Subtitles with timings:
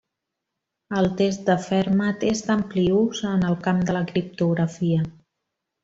[1.01, 5.05] El test de Fermat és d'ampli ús en el camp de la criptografia.